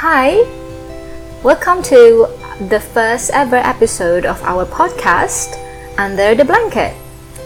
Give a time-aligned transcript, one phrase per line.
[0.00, 0.46] Hi,
[1.42, 2.28] welcome to
[2.60, 5.58] the first ever episode of our podcast,
[5.98, 6.94] Under the Blanket.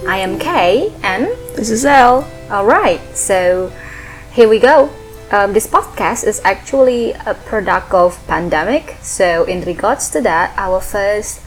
[0.06, 2.30] I am Kay and This is Elle.
[2.50, 3.72] Alright, so
[4.34, 4.90] here we go.
[5.30, 8.98] Um, this podcast is actually a product of pandemic.
[9.00, 11.40] So in regards to that, our first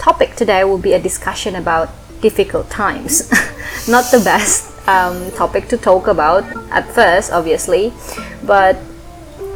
[0.00, 1.88] topic today will be a discussion about
[2.20, 3.30] difficult times.
[3.88, 7.92] Not the best um, topic to talk about at first, obviously,
[8.42, 8.76] but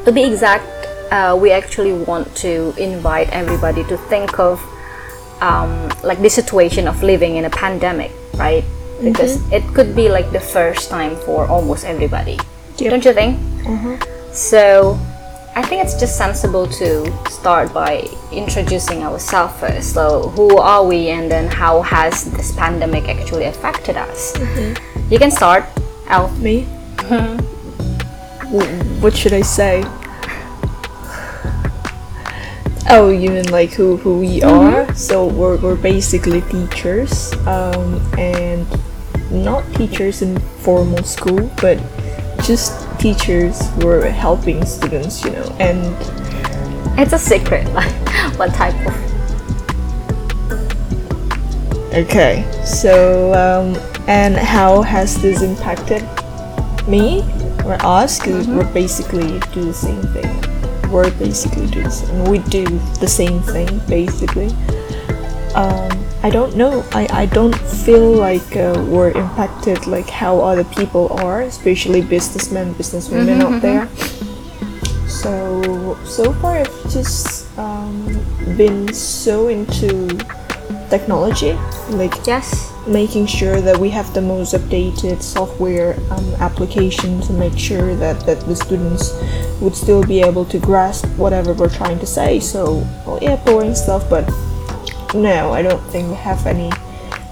[0.05, 0.82] to be exact,
[1.13, 4.59] uh, we actually want to invite everybody to think of
[5.43, 8.65] um, like the situation of living in a pandemic, right?
[9.03, 12.39] Because it could be like the first time for almost everybody.
[12.79, 12.91] Yep.
[12.91, 13.39] Don't you think?
[14.33, 14.99] So,
[15.55, 19.93] I think it's just sensible to start by introducing ourselves first.
[19.93, 24.33] So, who are we, and then how has this pandemic actually affected us?
[25.11, 25.65] You can start,
[26.07, 26.31] Al.
[26.39, 26.63] Me?
[29.01, 29.83] What should I say?
[32.91, 34.93] Oh, you mean like who, who we are?
[34.95, 38.67] So we're, we're basically teachers, um, and
[39.31, 41.79] not teachers in formal school, but
[42.45, 45.79] just teachers who are helping students, you know, and
[46.99, 47.93] It's a secret, like
[48.39, 49.13] what type of
[51.95, 53.77] Okay, so um,
[54.09, 56.03] and how has this impacted
[56.89, 57.21] me
[57.65, 58.19] or us?
[58.19, 60.52] Because we're basically do the same thing.
[60.93, 62.25] We're basically do the same.
[62.25, 62.65] We do
[63.01, 64.49] the same thing basically.
[65.55, 65.91] Um,
[66.23, 66.85] I don't know.
[66.93, 72.75] I, I don't feel like uh, we're impacted like how other people are, especially businessmen,
[72.75, 73.89] businesswomen out there.
[75.09, 78.07] So so far, I've just um,
[78.57, 80.09] been so into
[80.91, 81.53] technology,
[81.91, 82.72] like yes?
[82.87, 88.19] Making sure that we have the most updated software um, application to make sure that,
[88.27, 89.13] that the students
[89.61, 92.41] would still be able to grasp whatever we're trying to say.
[92.41, 94.27] So, well, yeah, boring stuff, but
[95.15, 96.71] no, I don't think we have any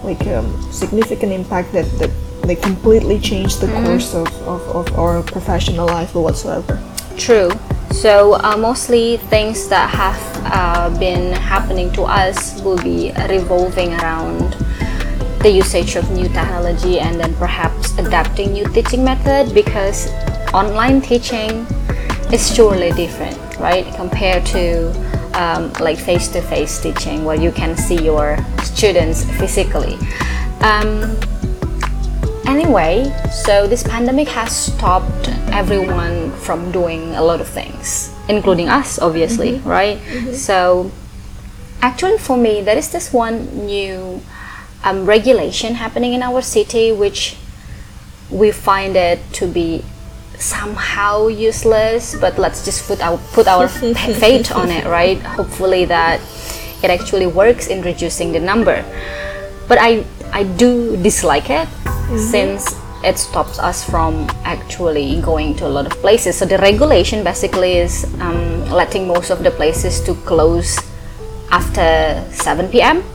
[0.05, 2.11] like um, significant impact that, that
[2.43, 6.81] they completely changed the course of, of, of our professional life or whatsoever.
[7.17, 7.51] True.
[7.91, 14.57] So uh, mostly things that have uh, been happening to us will be revolving around
[15.41, 20.09] the usage of new technology and then perhaps adapting new teaching method because
[20.53, 21.67] online teaching
[22.33, 23.87] is surely different, right?
[23.95, 24.91] Compared to
[25.35, 29.97] um, like face-to-face teaching where you can see your students physically.
[30.61, 31.17] Um,
[32.47, 38.99] Anyway, so this pandemic has stopped everyone from doing a lot of things, including us,
[38.99, 39.99] obviously, right?
[40.35, 40.91] So,
[41.81, 44.21] actually, for me, there is this one new
[44.85, 47.37] um, regulation happening in our city, which
[48.31, 49.85] we find it to be
[50.39, 52.17] somehow useless.
[52.21, 53.69] But let's just put our put our
[54.25, 55.19] faith on it, right?
[55.23, 56.21] Hopefully, that
[56.83, 58.85] it actually works in reducing the number
[59.71, 60.03] but I
[60.35, 61.71] I do dislike it
[62.19, 62.75] since
[63.07, 66.37] it stops us from actually going to a lot of places.
[66.37, 70.77] So the regulation basically is um, letting most of the places to close
[71.55, 71.87] after
[72.35, 73.07] 7 p.m.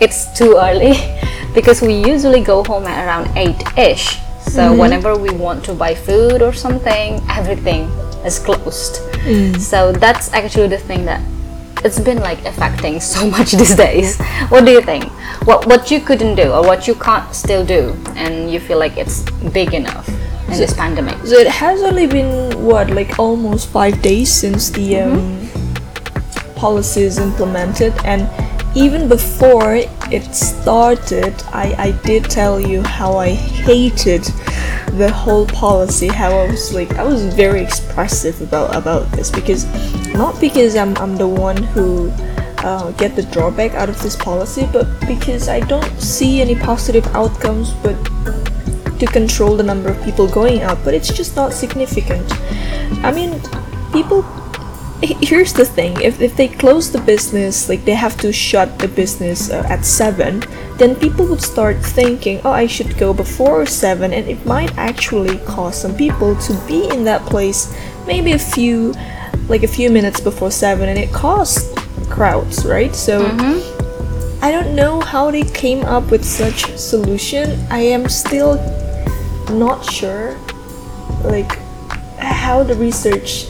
[0.00, 0.94] It's too early
[1.54, 4.18] because we usually go home at around 8-ish.
[4.40, 4.78] So mm-hmm.
[4.78, 7.84] whenever we want to buy food or something, everything
[8.24, 9.02] is closed.
[9.24, 9.58] Mm.
[9.58, 11.20] So that's actually the thing that
[11.84, 14.20] it's been like affecting so much these days.
[14.48, 15.04] What do you think?
[15.46, 18.96] What what you couldn't do or what you can't still do, and you feel like
[18.96, 19.22] it's
[19.52, 20.08] big enough
[20.48, 21.16] in this pandemic?
[21.26, 25.16] So it has only been what, like almost five days since the mm-hmm.
[25.16, 28.28] um, policy is implemented, and
[28.74, 34.24] even before it started, I, I did tell you how I hated
[34.92, 36.08] the whole policy.
[36.08, 39.64] How I was like, I was very expressive about about this because
[40.14, 42.12] not because I'm I'm the one who.
[42.62, 47.06] Uh, get the drawback out of this policy, but because I don't see any positive
[47.16, 47.96] outcomes, but
[48.98, 52.30] to control the number of people going out, but it's just not significant.
[53.02, 53.40] I mean,
[53.92, 54.22] people.
[55.02, 58.88] Here's the thing: if if they close the business, like they have to shut the
[58.88, 60.44] business uh, at seven,
[60.76, 65.38] then people would start thinking, "Oh, I should go before seven, and it might actually
[65.48, 67.72] cause some people to be in that place
[68.06, 68.92] maybe a few,
[69.48, 71.76] like a few minutes before seven, and it caused
[72.10, 72.94] crowds, right?
[72.94, 73.24] So.
[74.42, 77.60] I don't know how they came up with such solution.
[77.70, 78.56] I am still
[79.50, 80.34] not sure
[81.24, 81.58] like
[82.16, 83.48] how the research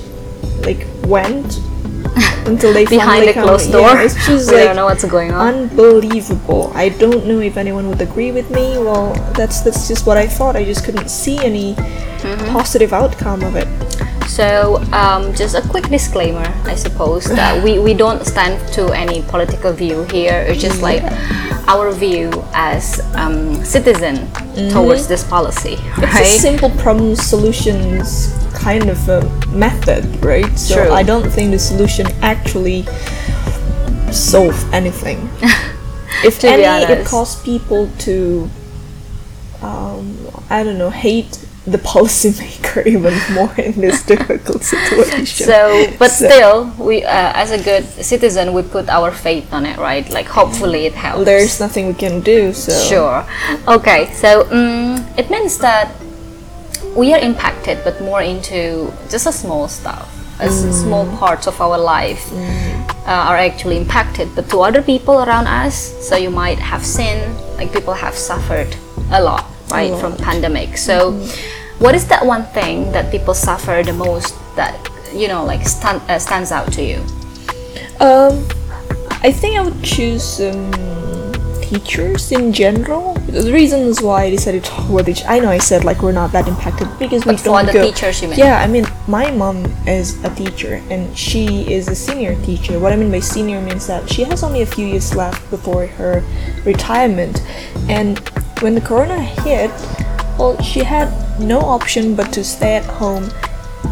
[0.67, 1.59] like went
[2.47, 5.33] until they Behind come- closed yeah, door, it's just we like don't know what's going
[5.33, 5.55] on.
[5.55, 6.71] unbelievable.
[6.75, 8.79] I don't know if anyone would agree with me.
[8.79, 10.57] Well, that's that's just what I thought.
[10.57, 11.75] I just couldn't see any
[12.21, 12.53] Mm-hmm.
[12.53, 13.67] positive outcome of it.
[14.29, 19.23] So, um, just a quick disclaimer, I suppose, that we, we don't stand to any
[19.23, 20.45] political view here.
[20.47, 21.01] It's just like
[21.67, 24.29] our view as um, citizen
[24.71, 26.03] towards this policy, Mm-hmm.
[26.05, 30.59] It's a simple problem solutions kind of a method, right?
[30.59, 30.93] So True.
[30.93, 32.85] I don't think the solution actually
[34.13, 35.29] solve anything.
[36.25, 38.51] if any, it causes people to,
[39.63, 40.17] um,
[40.51, 41.33] I don't know, hate
[41.67, 45.47] the policymaker even more in this difficult situation.
[45.47, 49.67] So, but So- still, we uh, as a good citizen, we put our faith on
[49.67, 50.09] it, right?
[50.11, 51.25] Like, hopefully, it helps.
[51.25, 52.53] there's nothing we can do.
[52.53, 53.25] So Sure.
[53.69, 55.89] Okay, so um, it means that
[56.97, 60.09] we are impacted, but more into just a small stuff.
[60.41, 65.47] As small parts of our life uh, are actually impacted, but to other people around
[65.47, 65.77] us,
[66.09, 67.19] so you might have seen
[67.59, 68.75] like people have suffered
[69.13, 70.79] a lot, right, from pandemic.
[70.79, 71.13] So,
[71.81, 74.77] what is that one thing that people suffer the most that
[75.13, 76.99] you know like stand, uh, stands out to you?
[78.01, 78.47] Um,
[79.23, 80.71] I think I would choose um,
[81.63, 83.15] teachers in general.
[83.29, 86.13] The reasons why I decided to talk about teachers, I know I said like we're
[86.13, 87.91] not that impacted because we But don't the go.
[87.91, 88.39] teachers, you mean?
[88.39, 92.79] Yeah, I mean my mom is a teacher and she is a senior teacher.
[92.79, 95.87] What I mean by senior means that she has only a few years left before
[95.87, 96.23] her
[96.65, 97.41] retirement,
[97.89, 98.19] and
[98.61, 99.71] when the corona hit,
[100.41, 101.09] well, she had
[101.39, 103.31] no option but to stay at home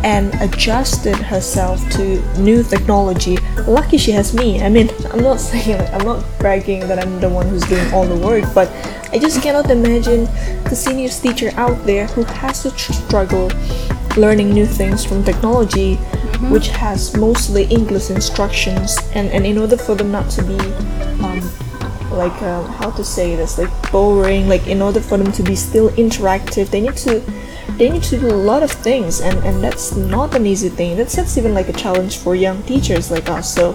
[0.02, 3.36] and adjusted herself to new technology.
[3.66, 4.62] Lucky she has me.
[4.62, 8.06] I mean, I'm not saying I'm not bragging that I'm the one who's doing all
[8.06, 8.68] the work, but
[9.12, 10.24] I just cannot imagine
[10.64, 13.50] the seniors teacher out there who has to struggle
[14.16, 15.96] learning new things from technology,
[16.50, 20.58] which has mostly English instructions, and and in order for them not to be
[21.22, 21.67] um,
[22.18, 25.54] like um, how to say this like boring like in order for them to be
[25.54, 27.22] still interactive they need to
[27.78, 30.96] they need to do a lot of things and and that's not an easy thing.
[30.96, 33.54] That's that's even like a challenge for young teachers like us.
[33.54, 33.70] So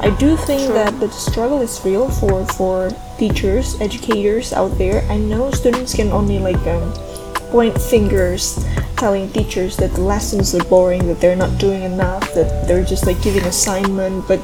[0.00, 5.06] i do think that the struggle is real for for teachers educators out there.
[5.08, 6.92] I know students can only like um,
[7.54, 8.58] point fingers
[8.96, 13.06] telling teachers that the lessons are boring that they're not doing enough that they're just
[13.06, 14.42] like giving assignment but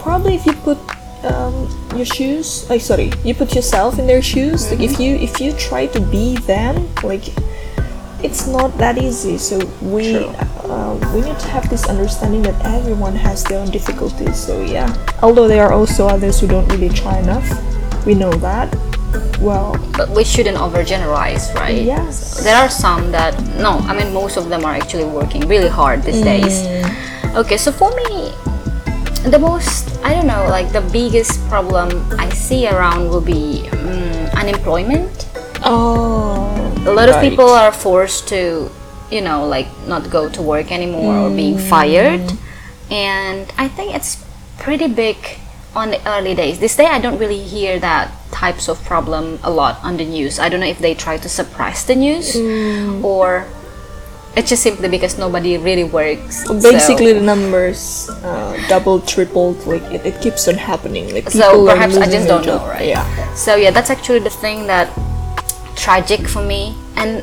[0.00, 0.78] probably if you put
[1.24, 5.40] um, your shoes like sorry you put yourself in their shoes like if you if
[5.40, 7.24] you try to be them like
[8.22, 9.38] it's not that easy.
[9.38, 14.36] So we uh, we need to have this understanding that everyone has their own difficulties.
[14.36, 14.90] So yeah.
[15.22, 17.48] Although there are also others who don't really try enough
[18.06, 18.74] we know that.
[19.40, 21.82] Well but we shouldn't overgeneralize, right?
[21.82, 22.42] Yes.
[22.42, 26.02] There are some that no, I mean most of them are actually working really hard
[26.02, 26.66] these days.
[27.36, 28.32] Okay, so for me,
[29.24, 34.38] the most I don't know, like the biggest problem I see around will be um,
[34.38, 35.28] unemployment.
[35.64, 36.54] oh
[36.86, 38.70] A lot of people are forced to,
[39.10, 42.24] you know, like not go to work anymore or being fired,
[42.90, 44.24] and I think it's
[44.58, 45.16] pretty big
[45.74, 46.58] on the early days.
[46.60, 50.38] This day, I don't really hear that types of problem a lot on the news.
[50.38, 52.34] I don't know if they try to suppress the news
[53.04, 53.46] or
[54.38, 56.46] it's just simply because nobody really works.
[56.46, 61.66] So- basically the numbers uh, double tripled like it, it keeps on happening like so
[61.66, 62.86] perhaps I just don't know, right?
[62.86, 63.02] yeah
[63.34, 64.86] So yeah, that's actually the thing that
[65.74, 67.22] tragic for me, and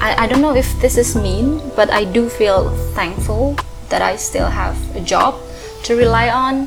[0.00, 3.54] I, I don't know if this is mean, but I do feel thankful
[3.88, 5.38] that I still have a job
[5.84, 6.66] to rely on,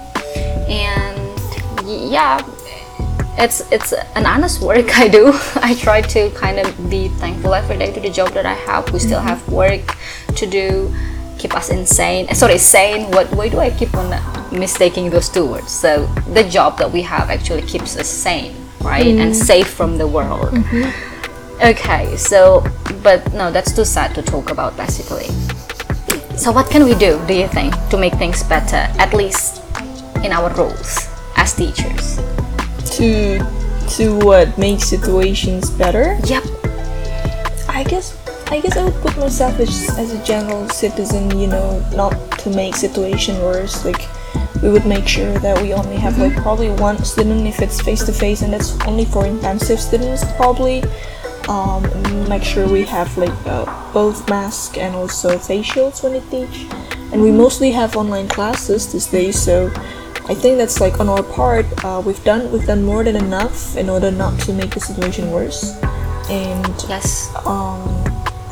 [0.71, 1.19] and
[1.88, 2.39] yeah,
[3.37, 5.31] it's it's an honest work I do.
[5.55, 8.91] I try to kind of be thankful every day to the job that I have.
[8.91, 9.27] We still mm-hmm.
[9.27, 9.95] have work
[10.35, 10.93] to do,
[11.37, 12.27] keep us insane.
[12.29, 13.11] eh, Sorry, sane.
[13.11, 13.27] What?
[13.35, 14.09] Why do I keep on
[14.51, 15.71] mistaking those two words?
[15.71, 19.43] So the job that we have actually keeps us sane, right, and mm-hmm.
[19.43, 20.49] safe from the world.
[20.53, 21.13] Mm-hmm.
[21.63, 22.65] Okay, so
[23.01, 25.29] but no, that's too sad to talk about basically.
[26.35, 29.61] So what can we do, do you think, to make things better, at least
[30.23, 32.17] in our roles as teachers?
[33.03, 33.39] To
[33.98, 36.17] to what make situations better?
[36.25, 36.43] Yep.
[37.69, 38.15] i guess
[38.48, 42.50] i guess i would put myself as, as a general citizen you know not to
[42.50, 43.83] make situation worse.
[43.86, 44.07] Like
[44.62, 48.03] we would make sure that we only have like probably one student if it's face
[48.05, 50.83] to face and that's only for intensive students probably.
[51.50, 51.83] Um,
[52.29, 56.67] make sure we have like uh, both mask and also facials when we teach.
[57.12, 59.69] And we mostly have online classes these days so
[60.29, 63.75] i think that's like on our part uh, we've done we've done more than enough
[63.77, 65.75] in order not to make the situation worse
[66.29, 67.29] and Yes.
[67.45, 67.81] um,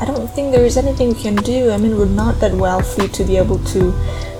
[0.00, 1.70] I don't think there is anything we can do.
[1.70, 3.92] I mean, we're not that wealthy to be able to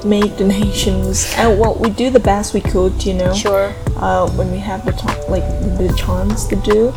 [0.04, 1.32] make donations.
[1.36, 3.32] And well, we do the best we could, you know.
[3.32, 3.72] Sure.
[3.96, 5.44] Uh, when we have the time, like
[5.78, 6.92] the chance to do.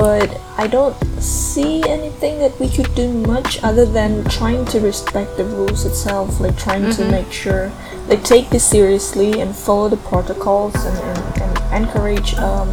[0.00, 5.36] But I don't see anything that we could do much other than trying to respect
[5.36, 7.70] the rules itself, like trying to make sure
[8.06, 12.70] they take this seriously and follow the protocols and, and, and encourage um,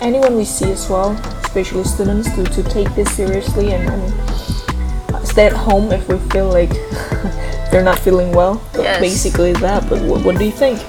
[0.00, 1.10] anyone we see as well,
[1.44, 6.48] especially students, to, to take this seriously and, and stay at home if we feel
[6.48, 6.70] like
[7.70, 8.62] they're not feeling well.
[8.72, 9.02] Yes.
[9.02, 10.80] Basically that, but what, what do you think?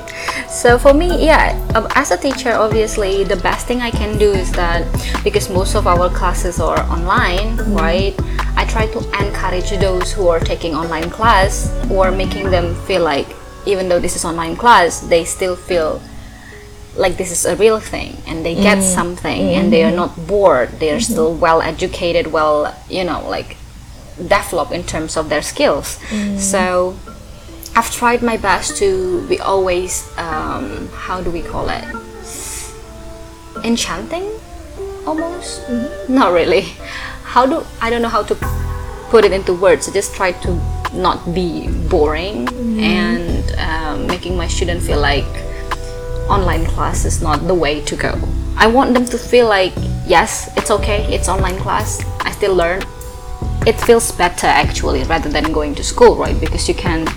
[0.55, 1.51] So for me, yeah,
[1.95, 4.87] as a teacher, obviously the best thing I can do is that
[5.21, 7.75] because most of our classes are online, mm-hmm.
[7.75, 8.15] right?
[8.55, 13.27] I try to encourage those who are taking online class or making them feel like
[13.65, 16.01] even though this is online class, they still feel
[16.95, 18.95] like this is a real thing and they get mm-hmm.
[18.95, 19.71] something and mm-hmm.
[19.71, 20.69] they are not bored.
[20.79, 23.57] They are still well educated, well, you know, like
[24.15, 25.99] developed in terms of their skills.
[26.39, 26.95] So
[27.75, 31.83] I've tried my best to be always, um, how do we call it?
[33.63, 34.31] Enchanting,
[35.05, 35.61] almost.
[36.07, 36.61] Not really.
[37.23, 38.35] How do I don't know how to
[39.09, 39.87] put it into words.
[39.87, 40.51] I just try to
[40.93, 42.47] not be boring
[42.79, 45.25] and um, making my student feel like
[46.29, 48.13] online class is not the way to go.
[48.57, 49.73] I want them to feel like
[50.07, 51.03] yes, it's okay.
[51.13, 52.03] It's online class.
[52.21, 52.83] I still learn.
[53.67, 56.39] It feels better actually rather than going to school, right?
[56.39, 57.07] Because you can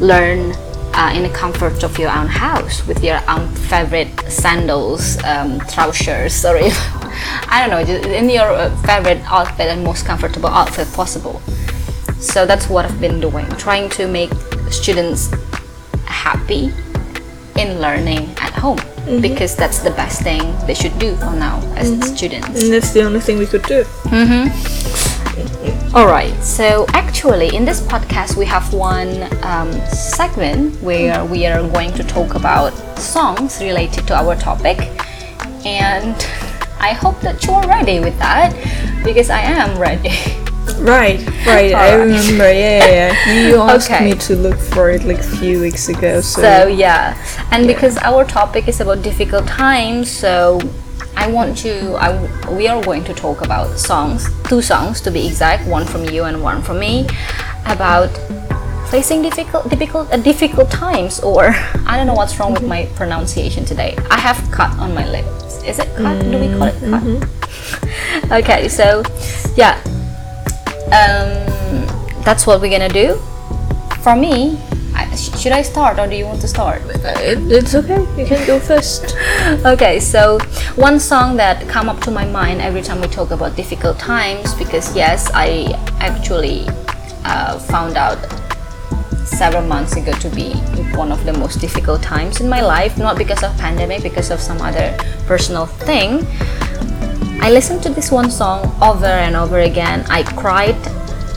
[0.00, 0.52] learn
[0.94, 6.44] uh, in the comfort of your own house with your own favorite sandals, um, trousers,
[6.44, 6.74] or if,
[7.48, 11.40] I don't know, just in your uh, favorite outfit and most comfortable outfit possible.
[12.18, 14.30] So that's what I've been doing, trying to make
[14.70, 15.30] students
[16.04, 16.72] happy
[17.56, 18.78] in learning at home
[19.20, 22.48] because that's the best thing they should do for now as students.
[22.62, 23.84] And that's the only thing we could do.
[25.92, 31.92] Alright, so actually, in this podcast, we have one um, segment where we are going
[31.94, 34.78] to talk about songs related to our topic,
[35.66, 36.14] and
[36.78, 38.54] I hope that you are ready with that
[39.04, 40.10] because I am ready.
[40.78, 41.74] Right, right.
[41.74, 41.98] I Alright.
[41.98, 42.44] remember.
[42.52, 43.48] Yeah, yeah, yeah.
[43.48, 44.04] You asked Okay.
[44.12, 46.20] me to look for it like a few weeks ago.
[46.20, 47.18] So, So, yeah,
[47.50, 50.60] and because our topic is about difficult times, so
[51.20, 52.16] I want to, I,
[52.50, 56.24] we are going to talk about songs, two songs to be exact, one from you
[56.24, 57.06] and one from me,
[57.66, 58.08] about
[58.90, 61.50] facing difficult, difficult, uh, difficult times, or
[61.86, 63.98] I don't know what's wrong with my pronunciation today.
[64.10, 65.62] I have cut on my lips.
[65.62, 66.22] Is it cut?
[66.22, 68.32] Do we call it cut?
[68.32, 69.02] okay, so
[69.56, 69.76] yeah,
[70.86, 73.20] um, that's what we're gonna do.
[74.02, 74.58] For me,
[75.16, 76.82] should I start or do you want to start?
[76.86, 78.00] it, it's okay.
[78.16, 79.16] You can go first.
[79.64, 80.38] okay so
[80.76, 84.54] one song that come up to my mind every time we talk about difficult times
[84.54, 85.64] because yes i
[86.00, 86.66] actually
[87.24, 88.18] uh, found out
[89.24, 90.52] several months ago to be
[90.94, 94.40] one of the most difficult times in my life not because of pandemic because of
[94.40, 96.26] some other personal thing
[97.42, 100.76] i listened to this one song over and over again i cried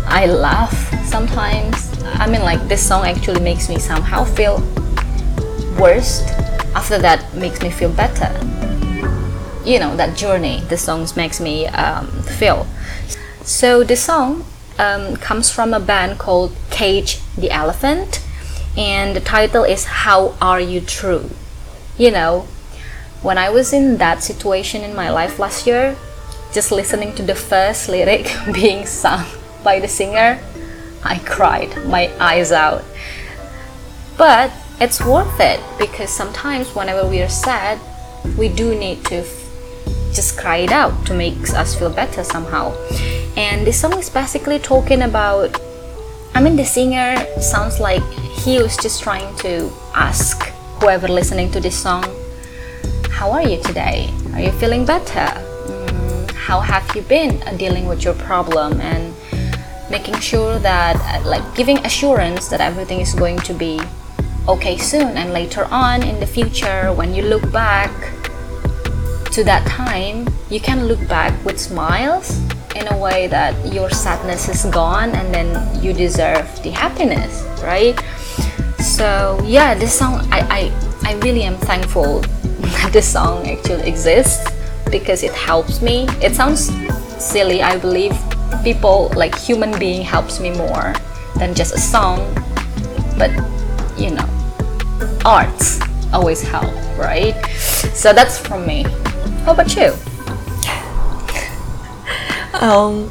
[0.05, 0.75] i laugh
[1.05, 4.59] sometimes i mean like this song actually makes me somehow feel
[5.79, 6.23] worst
[6.75, 8.31] after that makes me feel better.
[9.65, 12.67] You know that journey the songs makes me um, feel.
[13.43, 14.45] So the song
[14.79, 18.25] um, comes from a band called cage the elephant
[18.75, 21.29] and the title is how are you true?
[21.97, 22.47] You know
[23.21, 25.95] when i was in that situation in my life last year
[26.51, 29.25] just listening to the first lyric being sung
[29.63, 30.37] by the singer
[31.03, 32.83] i cried my eyes out.
[34.17, 37.79] But it's worth it because sometimes whenever we are sad
[38.37, 39.23] we do need to
[40.13, 42.73] just cry it out to make us feel better somehow.
[43.35, 45.59] And this song is basically talking about
[46.35, 48.01] i mean the singer sounds like
[48.43, 50.41] he was just trying to ask
[50.79, 52.03] whoever listening to this song
[53.23, 54.09] how are you today?
[54.33, 55.27] Are you feeling better?
[55.69, 59.13] Mm, how have you been uh, dealing with your problem and
[59.89, 63.79] making sure that Uh, like giving assurance that everything is going to be
[64.47, 67.93] okay soon and later on in the future when you look back
[69.29, 72.41] to that time you can look back with smiles
[72.75, 75.53] in a way that your sadness is gone and then
[75.83, 77.99] you deserve the happiness right?
[78.79, 82.21] So yeah this song i i, I really am thankful
[82.81, 84.49] that this song actually exists
[84.89, 86.07] because it helps me.
[86.21, 86.71] It sounds
[87.23, 88.13] silly i believe
[88.63, 90.93] people like human being helps me more
[91.37, 92.19] than just a song
[93.17, 93.31] but
[93.97, 94.27] you know
[95.25, 95.79] arts
[96.11, 97.35] always help right
[97.93, 98.83] so that's from me
[99.45, 99.93] how about you
[102.61, 103.09] Um,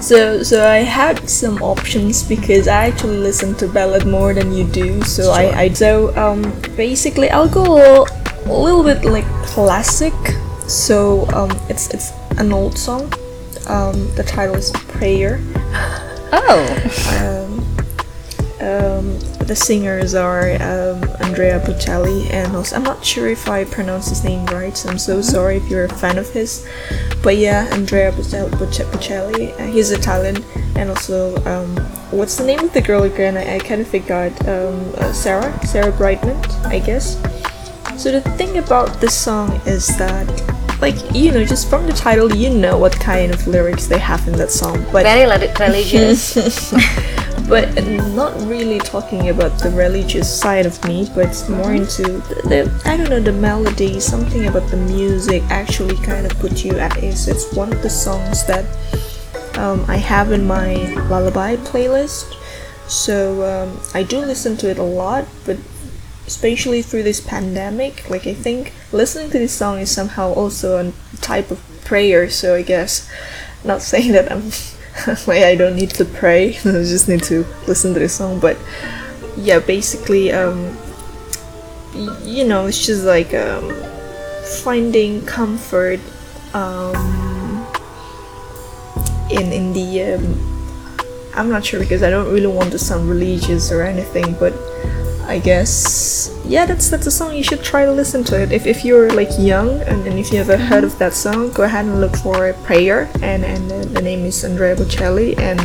[0.00, 4.64] so so I had some options because I actually listen to ballad more than you
[4.64, 5.02] do.
[5.02, 6.42] So I, I so um
[6.76, 8.06] basically I'll go a little,
[8.44, 10.12] a little bit like classic.
[10.68, 13.10] So um it's it's an old song.
[13.66, 15.40] Um, the title is Prayer.
[16.32, 16.62] Oh,
[17.18, 17.45] Um,
[19.06, 24.08] um, the singers are um, Andrea Bocelli and also I'm not sure if I pronounce
[24.08, 24.76] his name right.
[24.76, 26.66] So I'm so sorry if you're a fan of his.
[27.22, 30.42] But yeah, Andrea Bocelli, Boce- Bocelli uh, he's Italian,
[30.76, 31.76] and also um,
[32.10, 33.36] what's the name of the girl again?
[33.36, 34.32] I, I kind of forgot.
[34.48, 36.36] Um, uh, Sarah, Sarah Brightman,
[36.66, 37.16] I guess.
[37.96, 40.26] So the thing about this song is that,
[40.80, 44.26] like you know, just from the title, you know what kind of lyrics they have
[44.28, 44.84] in that song.
[44.92, 46.72] But very reli- religious.
[47.48, 47.82] but
[48.14, 52.82] not really talking about the religious side of me, but it's more into the, the
[52.84, 57.02] I don't know the melody, something about the music actually kind of put you at
[57.02, 57.28] ease.
[57.28, 58.64] It's one of the songs that
[59.56, 60.74] um, I have in my
[61.08, 62.34] lullaby playlist,
[62.88, 65.58] so um, I do listen to it a lot, but
[66.26, 70.92] especially through this pandemic, like I think listening to this song is somehow also a
[71.18, 72.28] type of prayer.
[72.28, 73.08] So I guess
[73.64, 74.50] not saying that I'm
[75.26, 78.40] like I don't need to pray, I just need to listen to the song.
[78.40, 78.56] But
[79.36, 80.76] yeah, basically, um,
[82.22, 83.72] you know, it's just like um,
[84.62, 86.00] finding comfort
[86.54, 87.66] um,
[89.30, 90.14] in in the.
[90.14, 90.52] Um,
[91.34, 94.54] I'm not sure because I don't really want to sound religious or anything, but
[95.26, 98.52] I guess yeah, that's that's a song you should try to listen to it.
[98.52, 101.64] If, if you're like young and, and if you ever heard of that song, go
[101.64, 105.60] ahead and look for a Prayer and and uh, the name is Andrea Bocelli and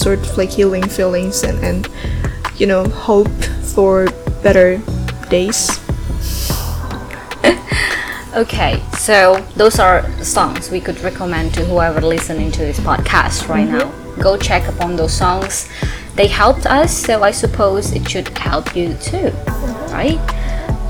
[0.00, 1.88] sort of like healing feelings and and
[2.56, 3.28] you know hope
[3.74, 4.06] for
[4.42, 4.80] better
[5.28, 5.78] days.
[8.34, 13.66] Okay, so those are songs we could recommend to whoever listening to this podcast right
[13.66, 13.90] now.
[14.22, 15.66] Go check upon those songs.
[16.18, 19.30] They helped us, so I suppose it should help you too,
[19.94, 20.18] right?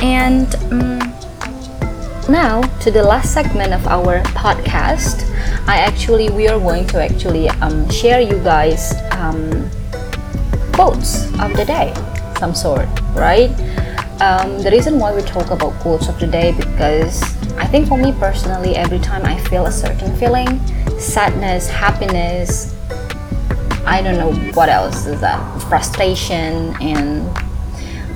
[0.00, 0.98] And um,
[2.30, 5.28] now to the last segment of our podcast.
[5.68, 9.68] I actually we are going to actually um, share you guys um,
[10.72, 11.92] quotes of the day,
[12.38, 13.50] some sort, right?
[14.22, 17.22] Um, the reason why we talk about quotes of the day because
[17.58, 20.58] I think for me personally, every time I feel a certain feeling,
[20.98, 22.77] sadness, happiness,
[23.88, 27.26] I don't know what else is that, frustration, and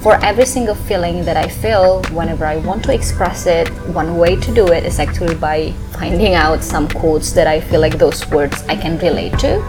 [0.02, 4.36] for every single feeling that I feel, whenever I want to express it, one way
[4.36, 8.28] to do it is actually by finding out some quotes that I feel like those
[8.28, 9.62] words I can relate to.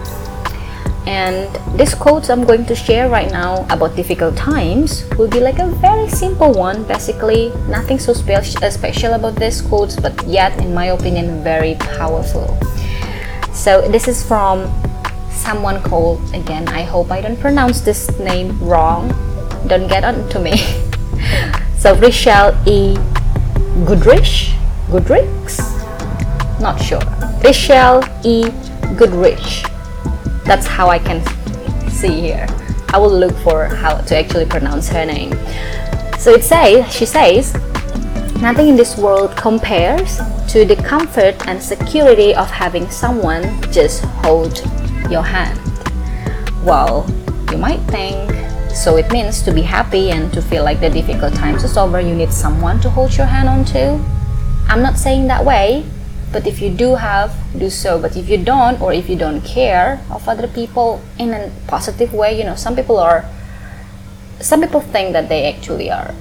[1.07, 1.47] And
[1.79, 5.67] these quotes I'm going to share right now about difficult times will be like a
[5.67, 7.53] very simple one, basically.
[7.69, 12.57] Nothing so spe- uh, special about these quotes, but yet, in my opinion, very powerful.
[13.53, 14.67] So, this is from
[15.33, 19.09] someone called, again, I hope I don't pronounce this name wrong.
[19.67, 20.57] Don't get on to me.
[21.77, 22.95] so, Richelle E.
[23.85, 24.53] Goodrich?
[24.89, 25.59] Goodricks?
[26.59, 27.01] Not sure.
[27.43, 28.49] Richelle E.
[28.95, 29.63] Goodrich
[30.45, 31.23] that's how I can
[31.89, 32.47] see here.
[32.89, 35.31] I will look for how to actually pronounce her name.
[36.19, 37.53] So it says, she says,
[38.41, 40.17] nothing in this world compares
[40.49, 44.61] to the comfort and security of having someone just hold
[45.11, 45.59] your hand.
[46.63, 47.05] Well,
[47.51, 48.31] you might think,
[48.71, 51.99] so it means to be happy and to feel like the difficult times is over,
[51.99, 53.99] you need someone to hold your hand on to.
[54.67, 55.85] I'm not saying that way,
[56.33, 59.41] but if you do have do so but if you don't or if you don't
[59.41, 63.23] care of other people in a positive way you know some people are
[64.41, 66.13] some people think that they actually are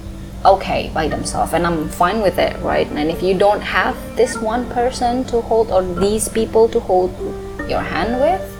[0.45, 4.37] okay by themselves and i'm fine with it right and if you don't have this
[4.37, 7.11] one person to hold or these people to hold
[7.67, 8.52] your hand with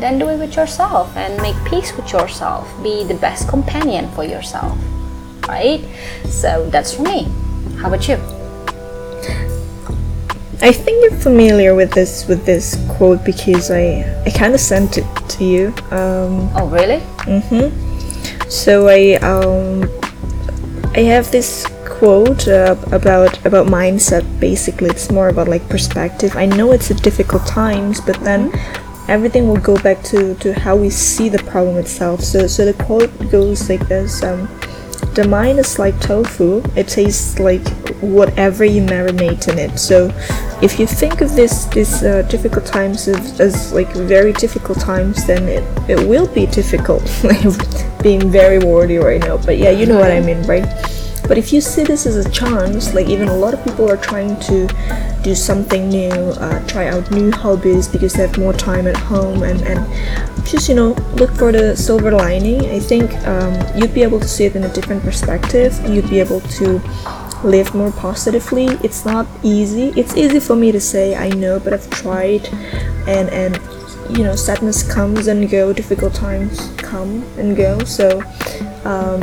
[0.00, 4.24] then do it with yourself and make peace with yourself be the best companion for
[4.24, 4.76] yourself
[5.48, 5.80] right
[6.26, 7.24] so that's for me
[7.78, 8.16] how about you
[10.60, 14.98] I think you're familiar with this with this quote because I I kind of sent
[14.98, 15.06] it
[15.38, 15.68] to you.
[15.92, 17.70] Um, oh really Mhm.
[18.50, 19.88] so I um
[20.96, 24.24] I have this quote uh, about about mindset.
[24.40, 26.34] Basically, it's more about like perspective.
[26.36, 28.50] I know it's a difficult times, but then
[29.08, 32.20] everything will go back to to how we see the problem itself.
[32.20, 34.22] So so the quote goes like this.
[34.22, 34.48] Um,
[35.14, 36.62] the mind is like tofu.
[36.76, 37.66] It tastes like
[38.00, 39.78] whatever you marinate in it.
[39.78, 40.12] So,
[40.62, 45.26] if you think of this this uh, difficult times as, as like very difficult times,
[45.26, 47.02] then it, it will be difficult.
[48.02, 50.66] Being very wordy right now, but yeah, you know what I mean, right?
[51.28, 53.98] But if you see this as a chance, like even a lot of people are
[53.98, 54.66] trying to
[55.22, 59.42] do something new, uh, try out new hobbies because they have more time at home,
[59.42, 59.86] and and
[60.46, 62.60] just you know look for the silver lining.
[62.70, 65.78] I think um, you'd be able to see it in a different perspective.
[65.86, 66.80] You'd be able to
[67.44, 68.66] live more positively.
[68.82, 69.92] It's not easy.
[70.00, 72.48] It's easy for me to say, I know, but I've tried,
[73.06, 73.60] and and
[74.10, 77.78] you know, sadness comes and go, difficult times come and go.
[77.84, 78.22] So,
[78.84, 79.20] um,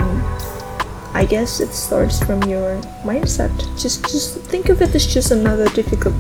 [1.16, 2.76] I guess it starts from your
[3.08, 3.56] mindset.
[3.82, 6.14] Just just think of it as just another difficult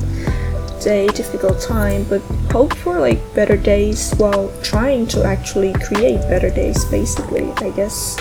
[0.82, 6.50] day, difficult time, but hope for like better days while trying to actually create better
[6.50, 6.86] days.
[6.86, 8.16] Basically, I guess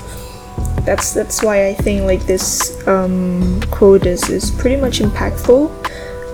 [0.83, 5.71] that's that's why I think like this um, quote is is pretty much impactful,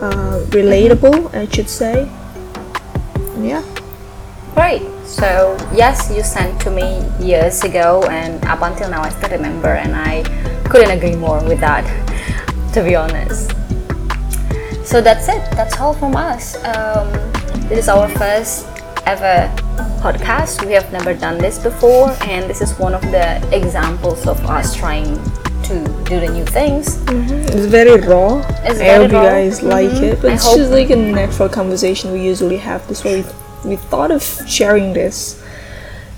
[0.01, 2.09] uh, relatable, I should say.
[3.45, 3.63] Yeah.
[4.55, 4.83] Great.
[5.07, 9.69] So yes, you sent to me years ago, and up until now I still remember,
[9.75, 10.23] and I
[10.69, 11.85] couldn't agree more with that.
[12.75, 13.51] To be honest.
[14.87, 15.43] So that's it.
[15.59, 16.55] That's all from us.
[16.65, 17.11] Um,
[17.69, 18.65] this is our first
[19.07, 19.51] ever
[19.99, 20.65] podcast.
[20.65, 24.73] We have never done this before, and this is one of the examples of us
[24.77, 25.19] trying
[25.65, 25.75] to
[26.07, 27.03] do the new things.
[27.11, 28.39] It's very raw.
[28.63, 29.23] It's I very hope raw.
[29.25, 30.03] you guys like Mhm.
[30.13, 30.23] it.
[30.23, 32.87] But I it's just like a natural conversation we usually have.
[32.87, 33.25] This why
[33.65, 35.43] we, thought of sharing this.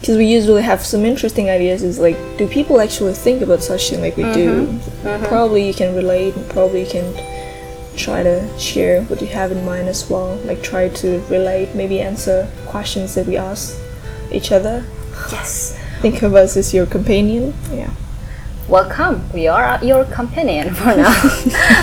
[0.01, 1.83] Because we usually have some interesting ideas.
[1.83, 4.67] Is like, do people actually think about such thing like we do?
[4.67, 5.27] Mm-hmm.
[5.27, 6.35] Probably you can relate.
[6.35, 7.15] and Probably you can
[7.97, 10.37] try to share what you have in mind as well.
[10.45, 11.75] Like try to relate.
[11.75, 13.79] Maybe answer questions that we ask
[14.33, 14.85] each other.
[15.31, 15.79] Yes.
[16.01, 17.55] Think of us as your companion.
[17.71, 17.91] Yeah.
[18.69, 19.31] Welcome.
[19.33, 21.15] We are your companion for now.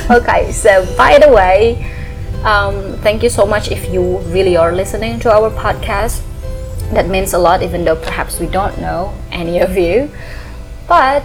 [0.11, 0.51] okay.
[0.51, 1.98] So by the way,
[2.43, 6.23] um, thank you so much if you really are listening to our podcast.
[6.93, 10.09] That means a lot, even though perhaps we don't know any of you.
[10.87, 11.23] But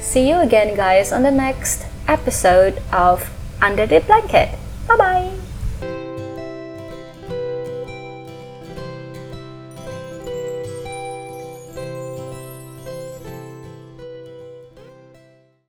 [0.00, 3.30] see you again, guys, on the next episode of
[3.62, 4.58] Under the Blanket.
[4.86, 5.37] Bye bye.